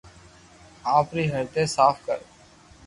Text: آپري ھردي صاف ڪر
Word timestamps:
آپري 0.97 1.23
ھردي 1.31 1.63
صاف 1.75 1.95
ڪر 2.05 2.19